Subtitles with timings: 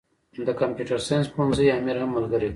[0.47, 2.49] د کمپيوټر ساينس پوهنځي امر هم ملګری و.